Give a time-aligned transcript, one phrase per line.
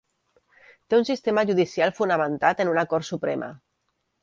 [0.93, 3.53] Té un sistema judicial fonamentat en una Cort Suprema.